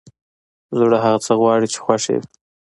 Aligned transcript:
زړه 0.77 0.97
هغه 1.03 1.19
څه 1.25 1.33
غواړي 1.39 1.67
چې 1.73 1.79
خوښ 1.85 2.03
يې 2.11 2.17
وي! 2.19 2.27